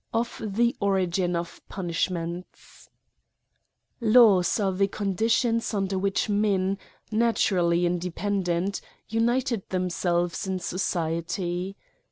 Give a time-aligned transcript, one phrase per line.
[0.15, 2.89] Of the Origin of Punishments,
[3.99, 6.79] LAWS are the conditions under which men,
[7.11, 11.75] paturally independent, united themselves in so ciety.